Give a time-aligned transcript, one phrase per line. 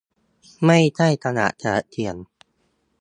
[0.65, 2.17] ไม่ใช่กระดาษสำหรับเขียน